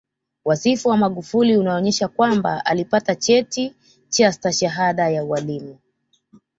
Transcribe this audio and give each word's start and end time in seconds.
Wasifu 0.45 0.89
wa 0.89 0.97
Magufuli 0.97 1.57
unaonyesha 1.57 2.07
kwamba 2.07 2.65
alipata 2.65 3.15
cheti 3.15 3.73
cha 4.09 4.31
Stashahada 4.31 5.09
ya 5.09 5.23
ualimu 5.23 5.79